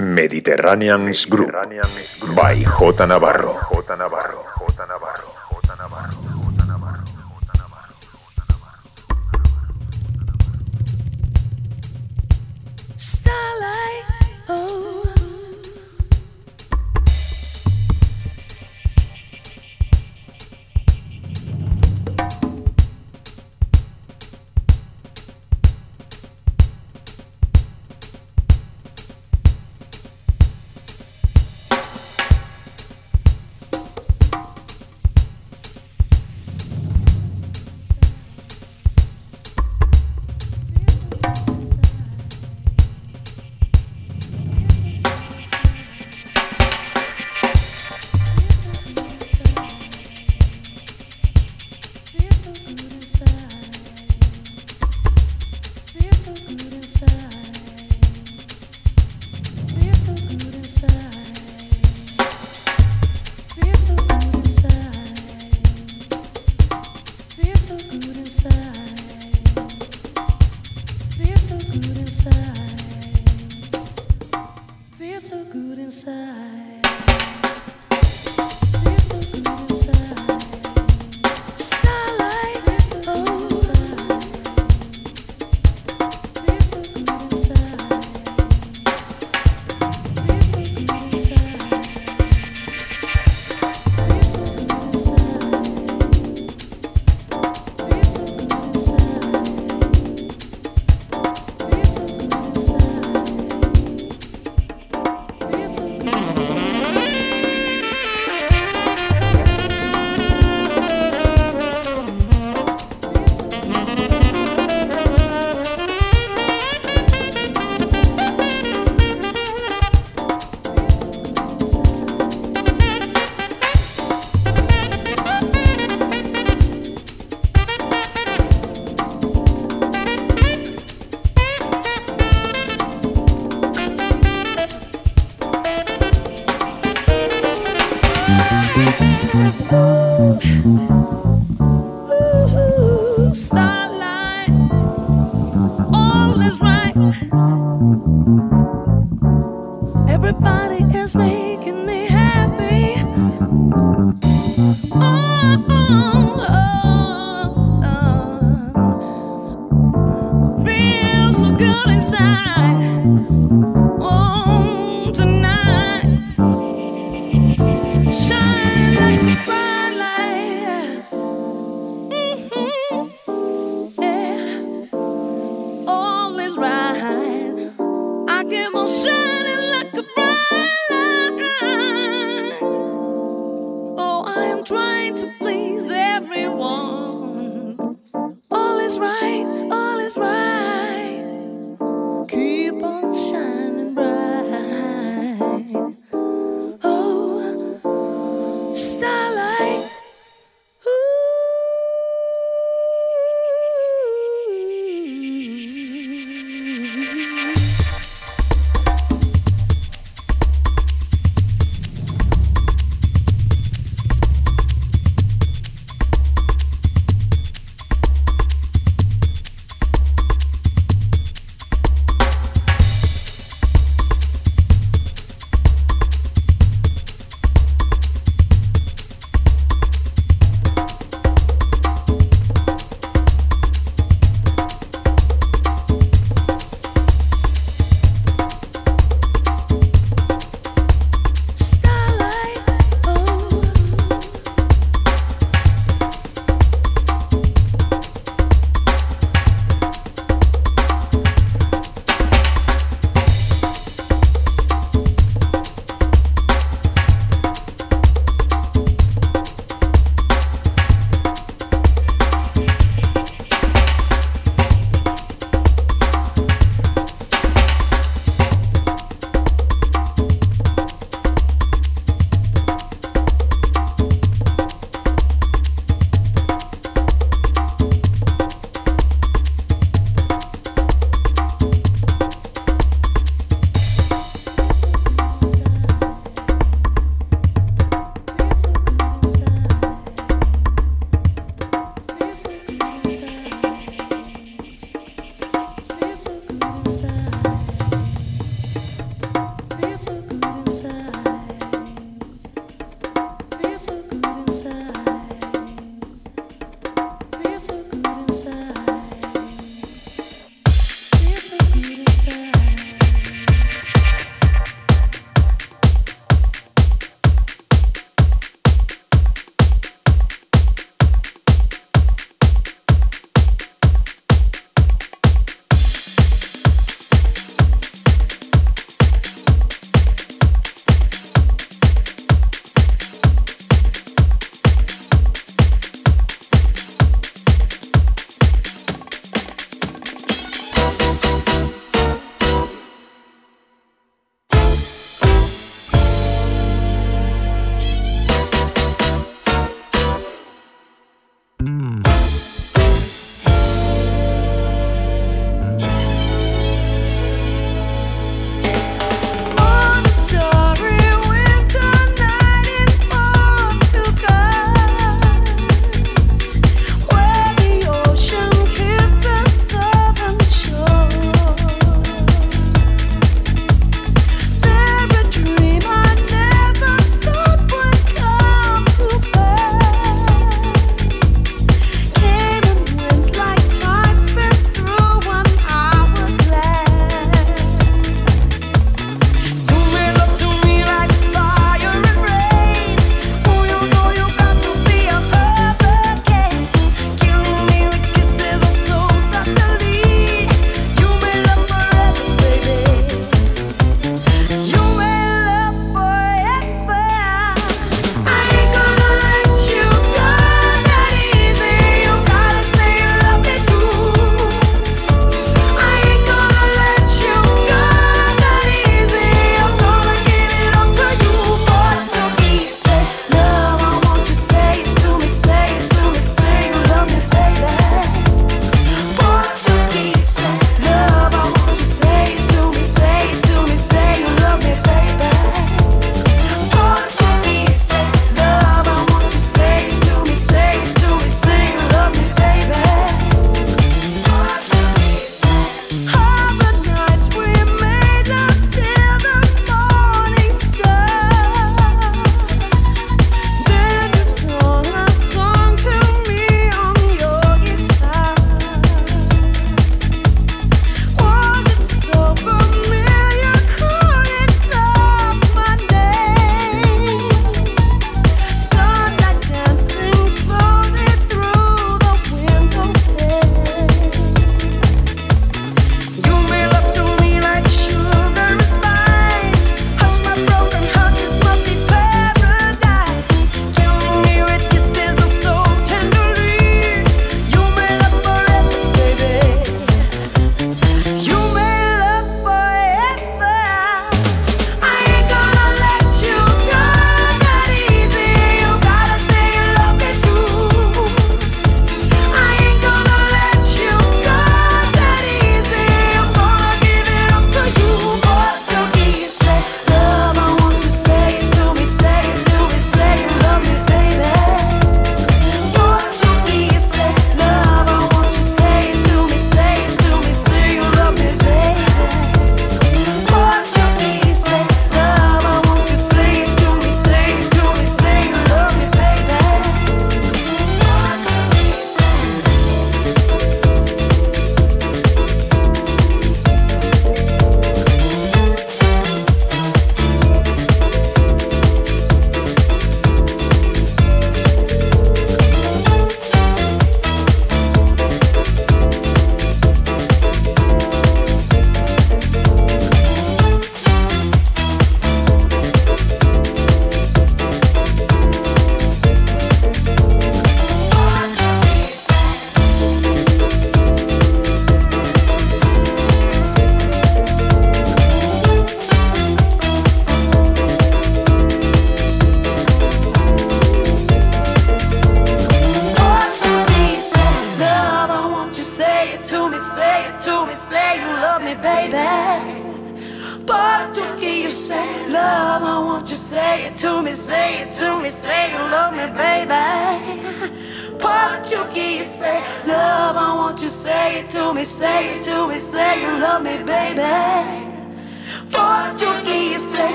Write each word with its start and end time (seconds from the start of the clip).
Mediterranean's 0.00 1.26
Group 1.26 1.52
by 2.34 2.54
J. 2.64 3.06
Navarro. 3.06 3.60
J. 3.84 3.96
Navarro. 3.98 4.46
J. 4.72 4.86
Navarro. 4.88 5.09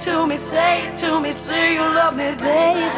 to 0.00 0.26
me, 0.26 0.36
say 0.36 0.88
it 0.88 0.96
to 0.98 1.20
me, 1.20 1.30
say 1.30 1.74
you 1.74 1.80
love 1.80 2.16
me, 2.16 2.34
baby. 2.36 2.88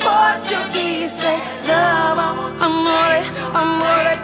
Portuguese, 0.00 1.18
say 1.20 1.38
love, 1.66 2.18
amore, 2.18 3.24
amore. 3.56 4.23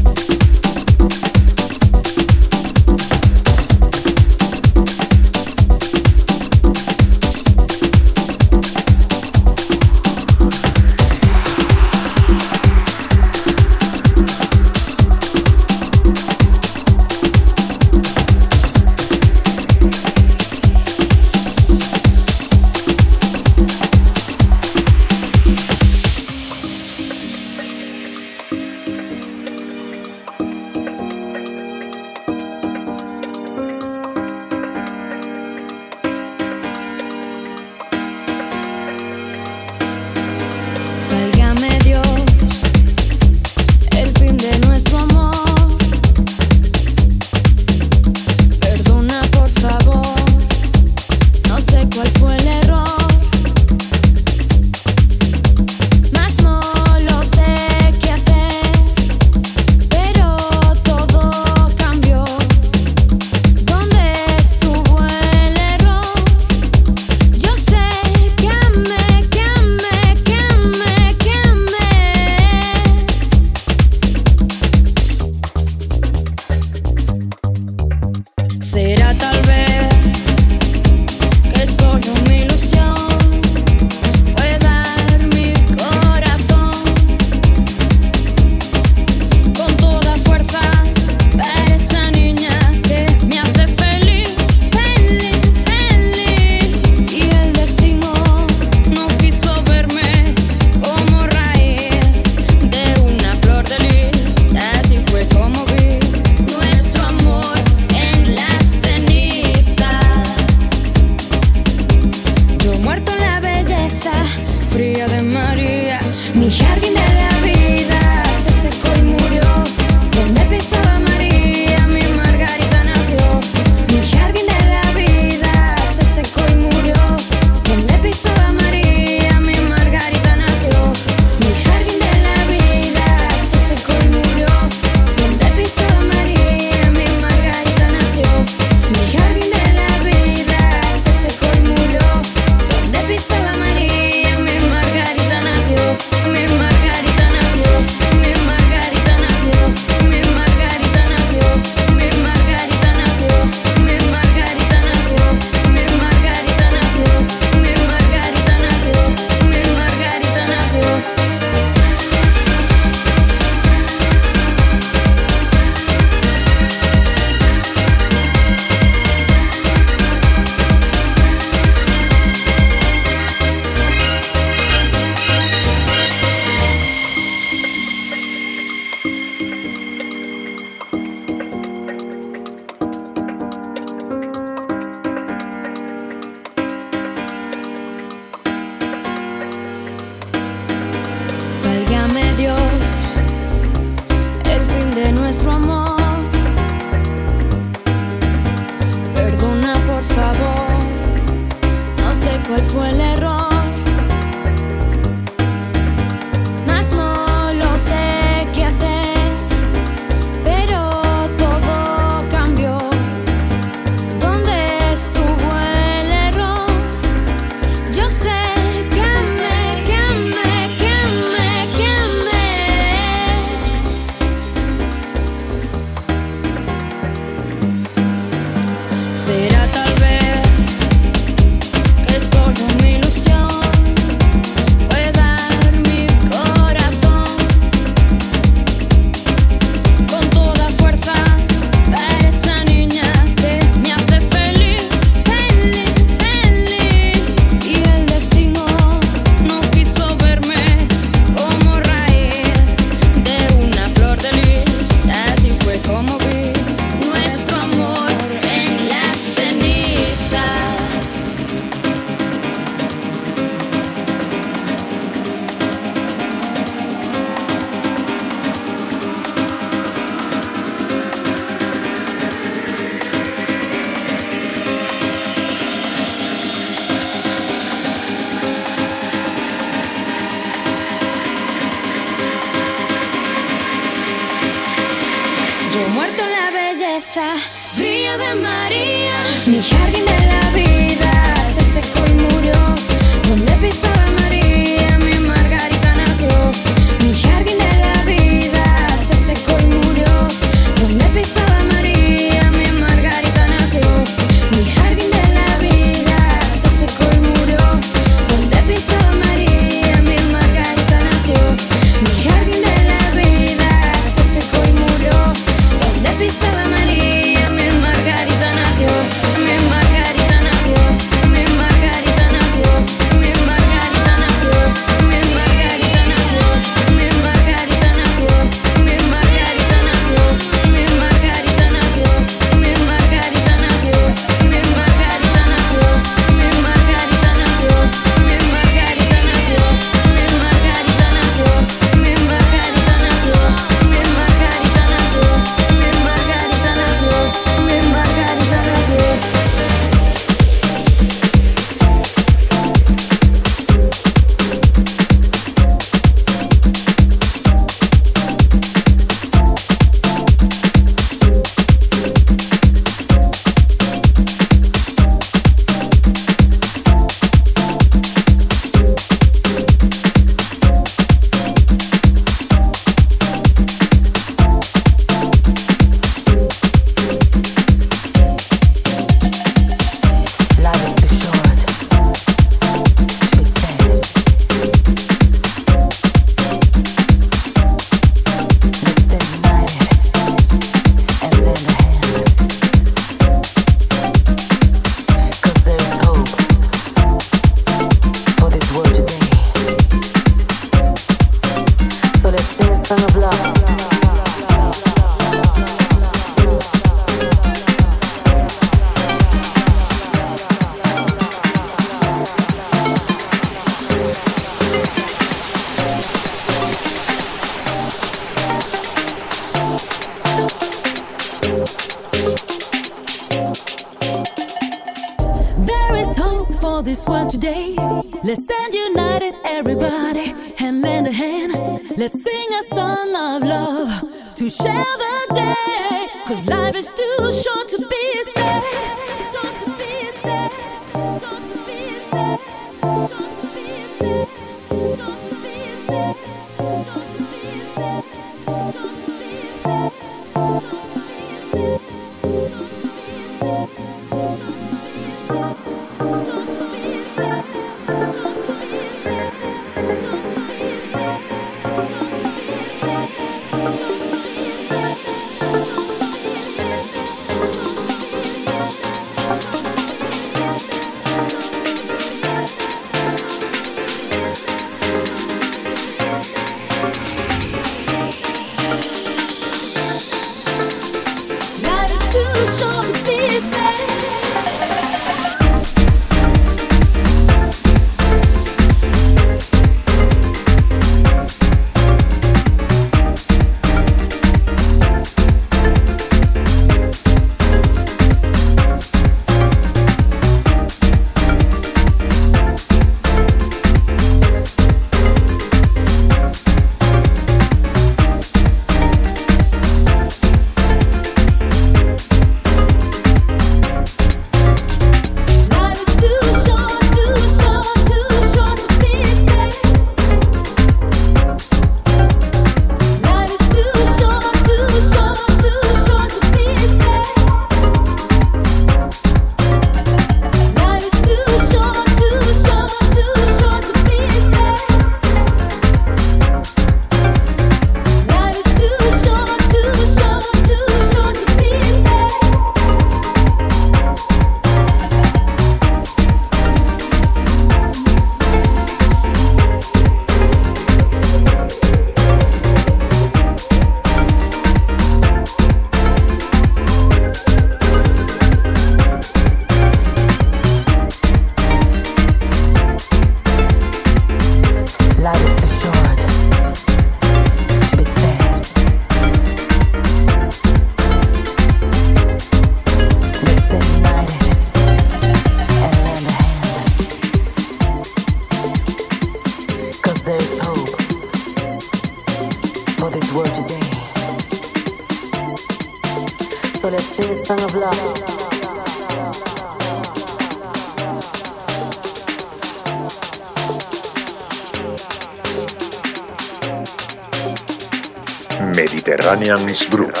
Mediterranean 599.04 599.44
Grooves 599.68 600.00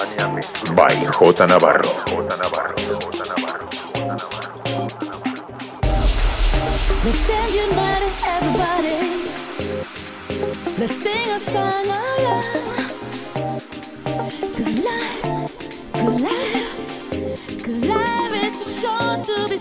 by 0.74 0.88
J 0.88 1.46
Navarro. 1.46 1.92
Let's 7.04 7.20
stand 7.20 7.52
united, 7.54 8.14
everybody. 8.24 9.00
Let's 10.78 10.96
sing 11.02 11.28
a 11.28 11.38
song 11.38 11.84
of 11.84 12.04
love. 12.24 12.88
Cause 14.56 14.72
life, 14.88 15.20
cause 15.92 16.18
life, 16.20 16.68
cause 17.62 17.80
life 17.84 18.32
is 18.42 18.54
too 18.64 18.70
short 18.80 19.18
to 19.26 19.36
be 19.50 19.58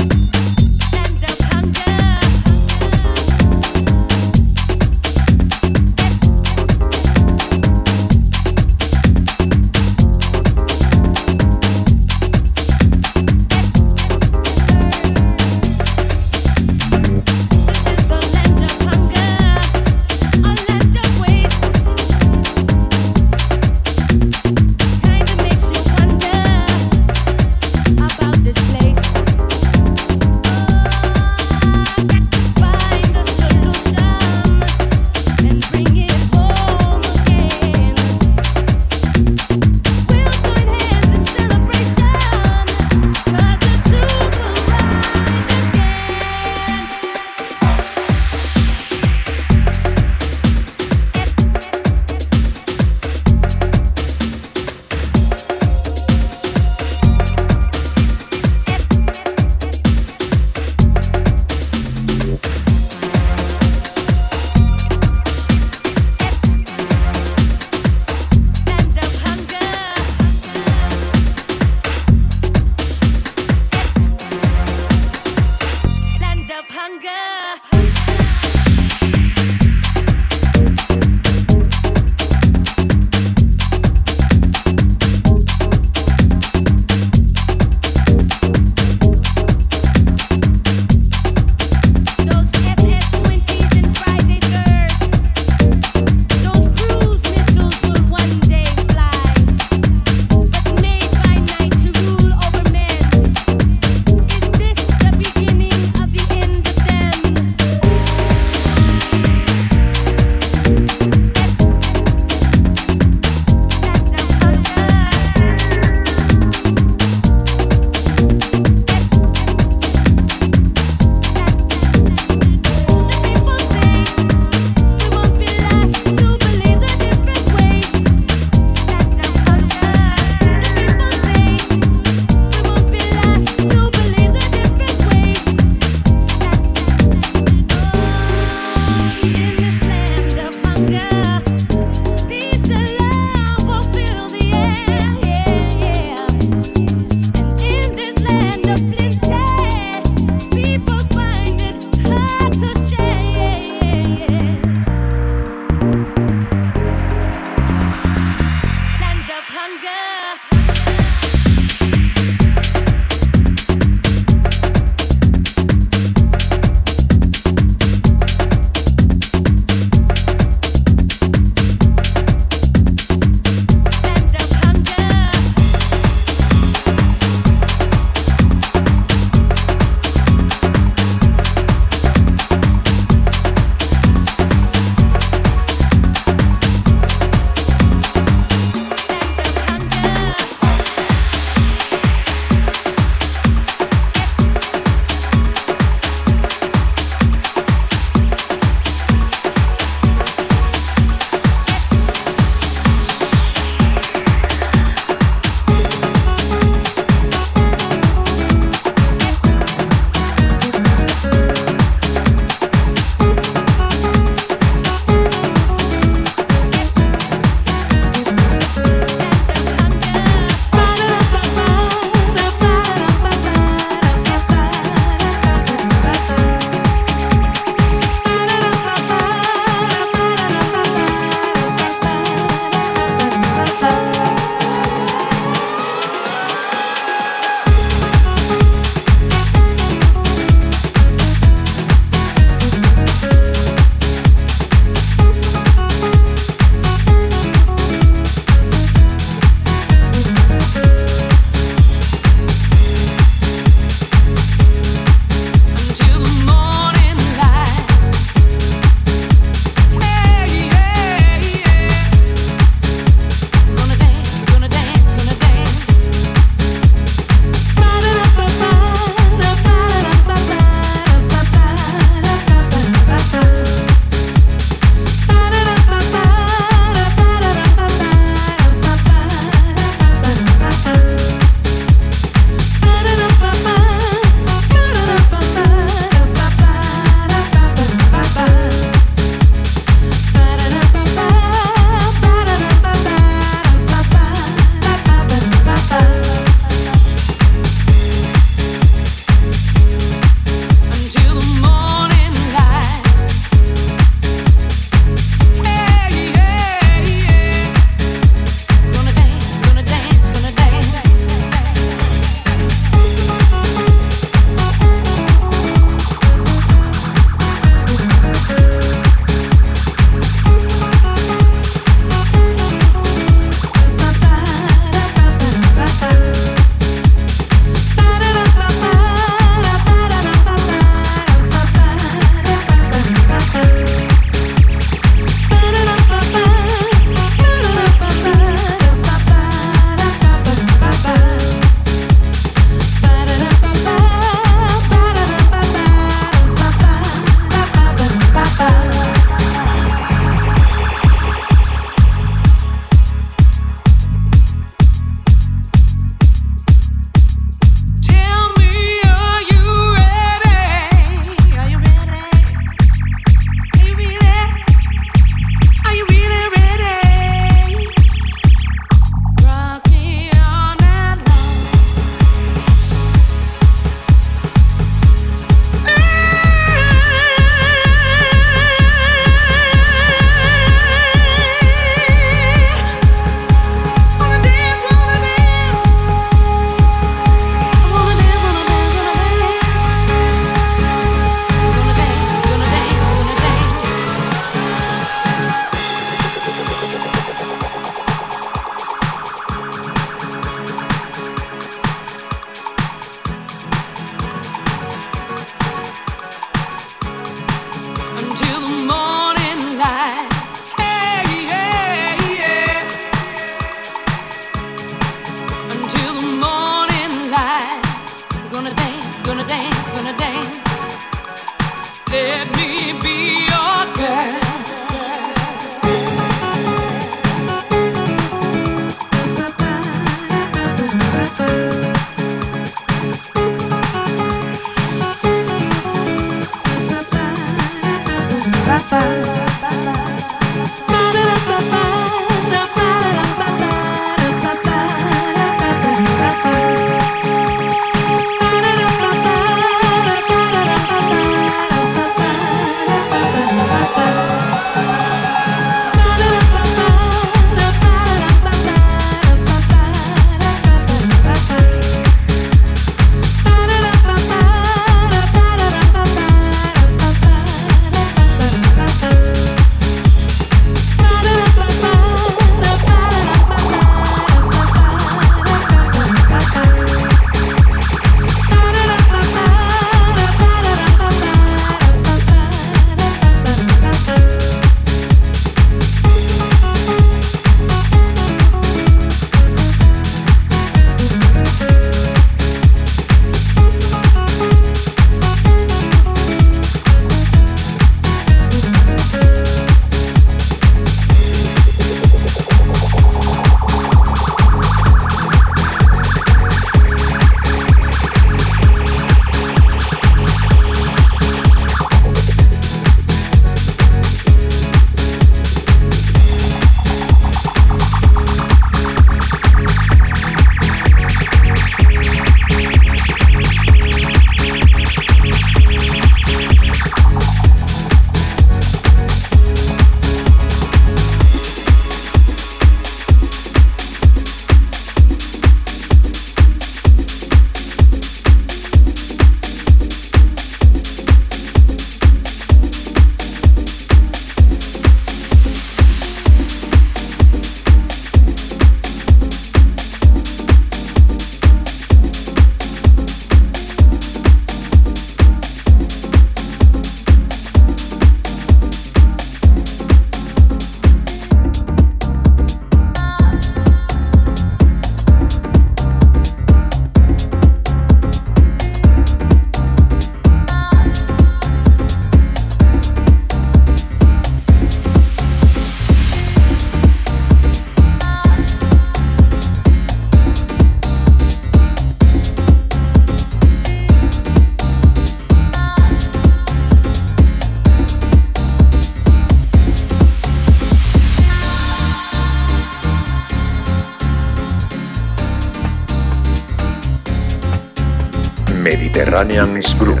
Mediterranean 599.24 599.60
Group 599.78 600.00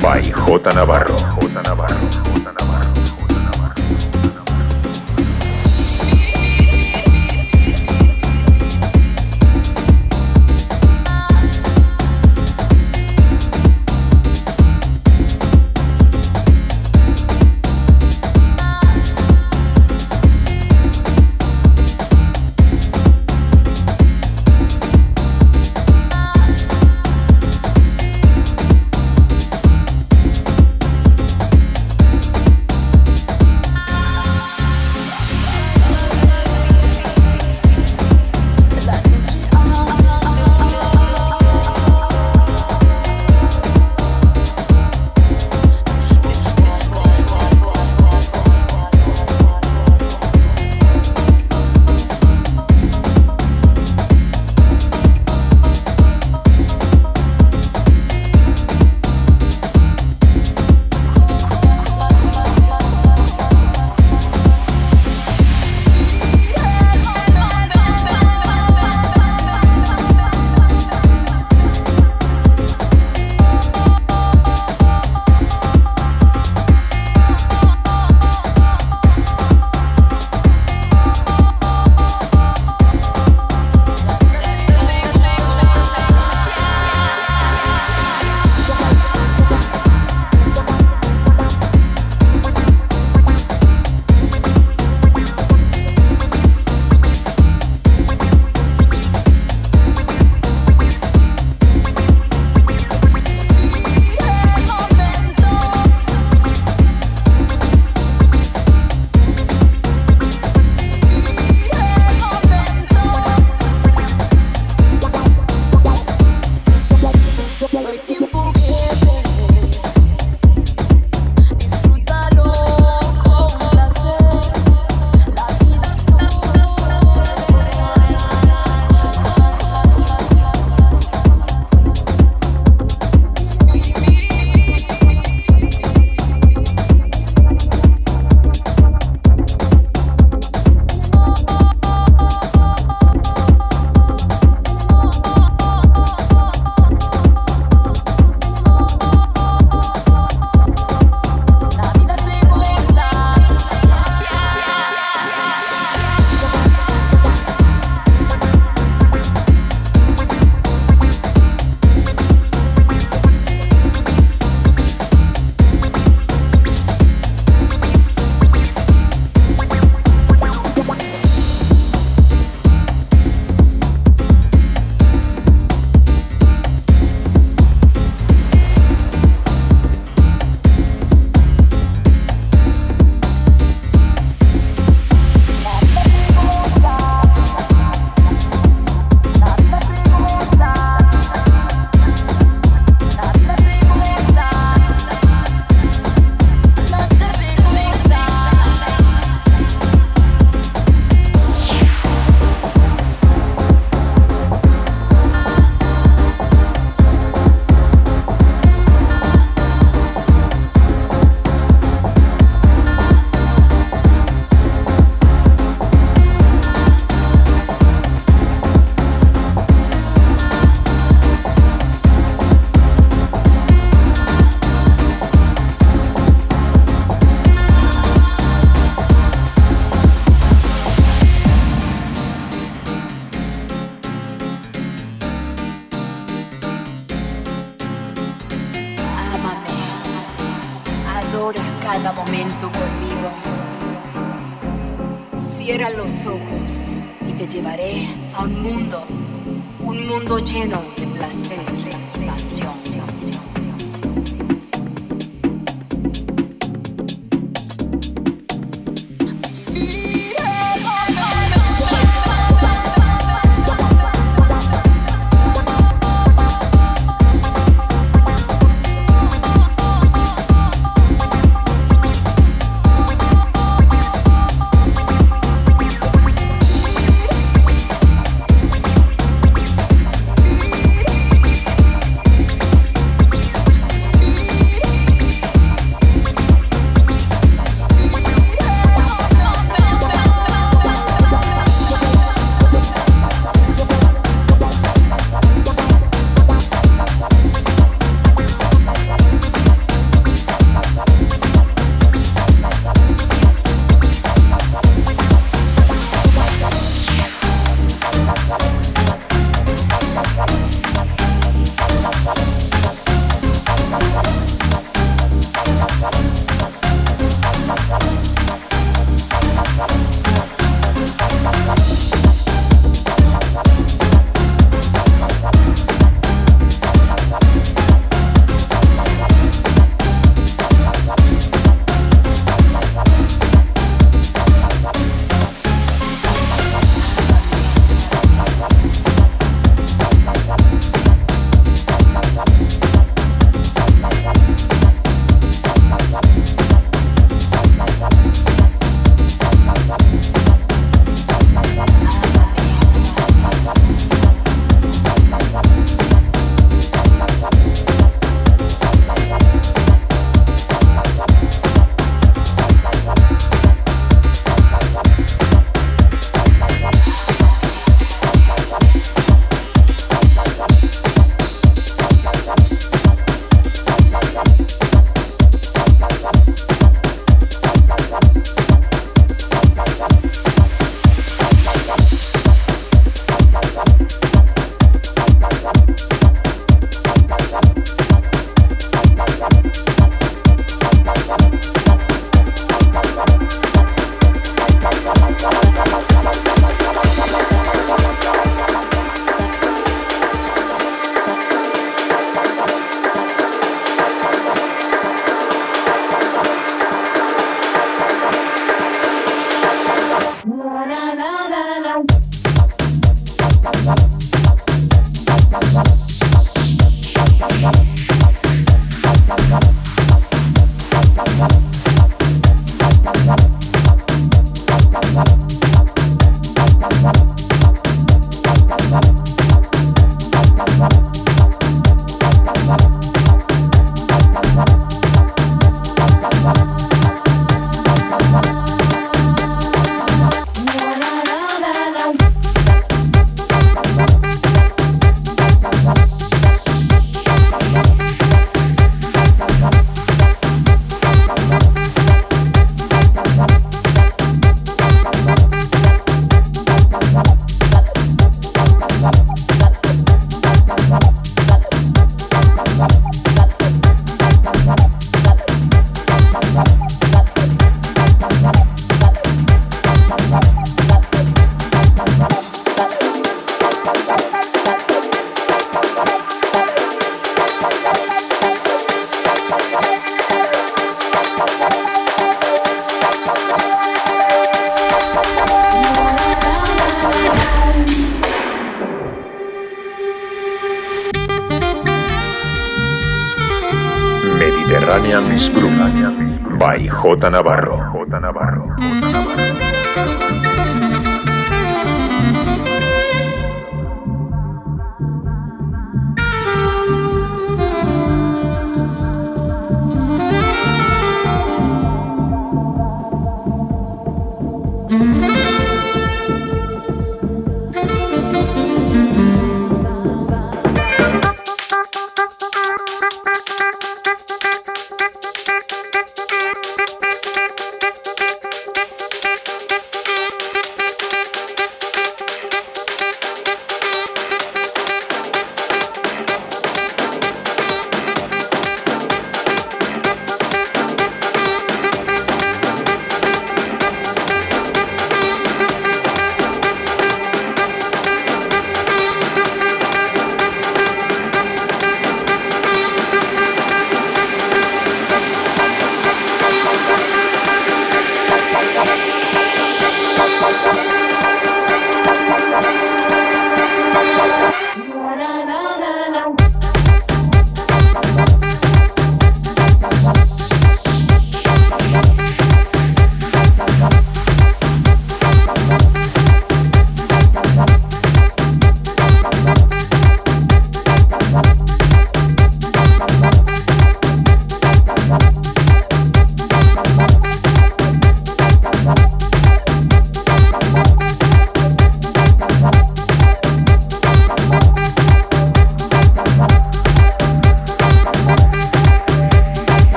by 0.00 0.20
J 0.22 0.32
Navarro. 0.74 1.16
J 1.16 1.54
Navarro. 1.54 1.77